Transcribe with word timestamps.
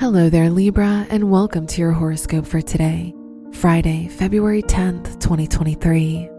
Hello 0.00 0.30
there, 0.30 0.48
Libra, 0.48 1.04
and 1.10 1.28
welcome 1.28 1.66
to 1.66 1.80
your 1.80 1.90
horoscope 1.90 2.46
for 2.46 2.60
today, 2.60 3.12
Friday, 3.50 4.06
February 4.06 4.62
10th, 4.62 5.18
2023. 5.18 6.30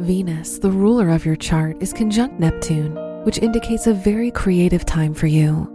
Venus, 0.00 0.58
the 0.58 0.70
ruler 0.70 1.08
of 1.08 1.24
your 1.24 1.34
chart, 1.34 1.78
is 1.80 1.94
conjunct 1.94 2.38
Neptune, 2.38 2.94
which 3.24 3.38
indicates 3.38 3.86
a 3.86 3.94
very 3.94 4.30
creative 4.30 4.84
time 4.84 5.14
for 5.14 5.26
you. 5.26 5.66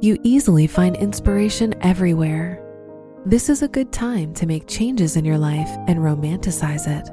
You 0.00 0.18
easily 0.24 0.66
find 0.66 0.96
inspiration 0.96 1.72
everywhere. 1.82 2.60
This 3.24 3.48
is 3.48 3.62
a 3.62 3.68
good 3.68 3.92
time 3.92 4.34
to 4.34 4.44
make 4.44 4.66
changes 4.66 5.16
in 5.16 5.24
your 5.24 5.38
life 5.38 5.70
and 5.86 6.00
romanticize 6.00 6.88
it. 6.88 7.08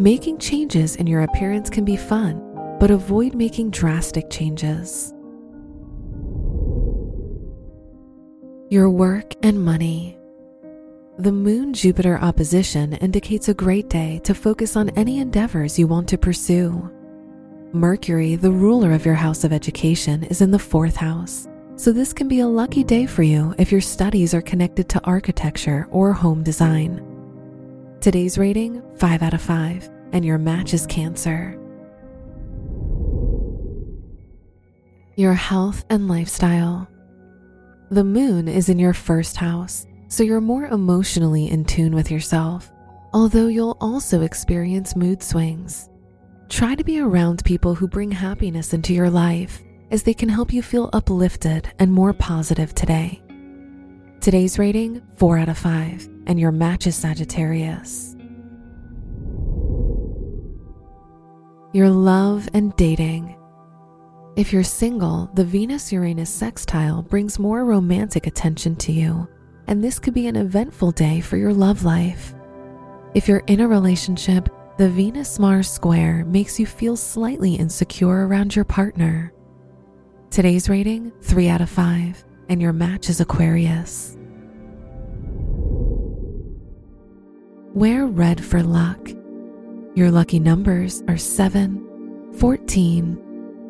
Making 0.00 0.38
changes 0.38 0.96
in 0.96 1.06
your 1.06 1.22
appearance 1.22 1.70
can 1.70 1.84
be 1.84 1.96
fun, 1.96 2.42
but 2.80 2.90
avoid 2.90 3.32
making 3.32 3.70
drastic 3.70 4.28
changes. 4.28 5.14
Your 8.68 8.90
work 8.90 9.34
and 9.44 9.64
money. 9.64 10.18
The 11.18 11.30
Moon 11.30 11.72
Jupiter 11.72 12.18
opposition 12.18 12.94
indicates 12.94 13.48
a 13.48 13.54
great 13.54 13.88
day 13.88 14.20
to 14.24 14.34
focus 14.34 14.74
on 14.74 14.90
any 14.90 15.20
endeavors 15.20 15.78
you 15.78 15.86
want 15.86 16.08
to 16.08 16.18
pursue. 16.18 16.90
Mercury, 17.72 18.34
the 18.34 18.50
ruler 18.50 18.90
of 18.90 19.06
your 19.06 19.14
house 19.14 19.44
of 19.44 19.52
education, 19.52 20.24
is 20.24 20.40
in 20.40 20.50
the 20.50 20.58
fourth 20.58 20.96
house, 20.96 21.46
so 21.76 21.92
this 21.92 22.12
can 22.12 22.26
be 22.26 22.40
a 22.40 22.46
lucky 22.48 22.82
day 22.82 23.06
for 23.06 23.22
you 23.22 23.54
if 23.56 23.70
your 23.70 23.80
studies 23.80 24.34
are 24.34 24.42
connected 24.42 24.88
to 24.88 25.04
architecture 25.04 25.86
or 25.92 26.12
home 26.12 26.42
design. 26.42 27.06
Today's 28.00 28.36
rating 28.36 28.82
5 28.98 29.22
out 29.22 29.34
of 29.34 29.42
5, 29.42 29.88
and 30.10 30.24
your 30.24 30.38
match 30.38 30.74
is 30.74 30.88
Cancer. 30.88 31.56
Your 35.14 35.34
health 35.34 35.84
and 35.88 36.08
lifestyle. 36.08 36.88
The 37.88 38.02
moon 38.02 38.48
is 38.48 38.68
in 38.68 38.80
your 38.80 38.92
first 38.92 39.36
house, 39.36 39.86
so 40.08 40.24
you're 40.24 40.40
more 40.40 40.66
emotionally 40.66 41.48
in 41.48 41.64
tune 41.64 41.94
with 41.94 42.10
yourself, 42.10 42.72
although 43.12 43.46
you'll 43.46 43.76
also 43.80 44.22
experience 44.22 44.96
mood 44.96 45.22
swings. 45.22 45.88
Try 46.48 46.74
to 46.74 46.82
be 46.82 46.98
around 46.98 47.44
people 47.44 47.76
who 47.76 47.86
bring 47.86 48.10
happiness 48.10 48.74
into 48.74 48.92
your 48.92 49.08
life, 49.08 49.62
as 49.92 50.02
they 50.02 50.14
can 50.14 50.28
help 50.28 50.52
you 50.52 50.62
feel 50.62 50.90
uplifted 50.94 51.72
and 51.78 51.92
more 51.92 52.12
positive 52.12 52.74
today. 52.74 53.22
Today's 54.20 54.58
rating 54.58 55.00
4 55.18 55.38
out 55.38 55.48
of 55.48 55.56
5, 55.56 56.08
and 56.26 56.40
your 56.40 56.50
match 56.50 56.88
is 56.88 56.96
Sagittarius. 56.96 58.16
Your 61.72 61.90
love 61.90 62.48
and 62.52 62.74
dating. 62.74 63.36
If 64.36 64.52
you're 64.52 64.64
single, 64.64 65.30
the 65.32 65.46
Venus 65.46 65.90
Uranus 65.90 66.28
sextile 66.28 67.00
brings 67.00 67.38
more 67.38 67.64
romantic 67.64 68.26
attention 68.26 68.76
to 68.76 68.92
you, 68.92 69.26
and 69.66 69.82
this 69.82 69.98
could 69.98 70.12
be 70.12 70.26
an 70.26 70.36
eventful 70.36 70.90
day 70.90 71.22
for 71.22 71.38
your 71.38 71.54
love 71.54 71.84
life. 71.84 72.34
If 73.14 73.28
you're 73.28 73.44
in 73.46 73.60
a 73.60 73.68
relationship, 73.68 74.50
the 74.76 74.90
Venus 74.90 75.38
Mars 75.38 75.70
square 75.70 76.22
makes 76.26 76.60
you 76.60 76.66
feel 76.66 76.98
slightly 76.98 77.54
insecure 77.54 78.26
around 78.26 78.54
your 78.54 78.66
partner. 78.66 79.32
Today's 80.28 80.68
rating 80.68 81.12
3 81.22 81.48
out 81.48 81.62
of 81.62 81.70
5, 81.70 82.22
and 82.50 82.60
your 82.60 82.74
match 82.74 83.08
is 83.08 83.22
Aquarius. 83.22 84.18
Wear 87.72 88.04
red 88.04 88.44
for 88.44 88.62
luck. 88.62 89.08
Your 89.94 90.10
lucky 90.10 90.40
numbers 90.40 91.02
are 91.08 91.16
7, 91.16 92.34
14, 92.34 93.22